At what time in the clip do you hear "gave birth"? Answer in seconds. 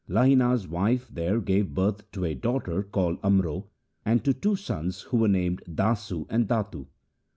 1.39-2.09